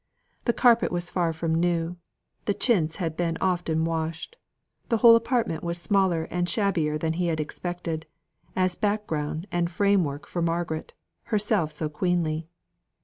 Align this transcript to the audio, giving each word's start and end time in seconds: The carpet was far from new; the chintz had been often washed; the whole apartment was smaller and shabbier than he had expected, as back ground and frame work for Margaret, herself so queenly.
The 0.45 0.51
carpet 0.53 0.91
was 0.91 1.11
far 1.11 1.31
from 1.31 1.53
new; 1.53 1.95
the 2.45 2.55
chintz 2.55 2.95
had 2.95 3.15
been 3.15 3.37
often 3.39 3.85
washed; 3.85 4.35
the 4.89 4.97
whole 4.97 5.15
apartment 5.15 5.63
was 5.63 5.77
smaller 5.77 6.23
and 6.31 6.49
shabbier 6.49 6.97
than 6.97 7.13
he 7.13 7.27
had 7.27 7.39
expected, 7.39 8.07
as 8.55 8.73
back 8.73 9.05
ground 9.05 9.45
and 9.51 9.69
frame 9.69 10.03
work 10.03 10.25
for 10.25 10.41
Margaret, 10.41 10.95
herself 11.25 11.71
so 11.71 11.87
queenly. 11.87 12.47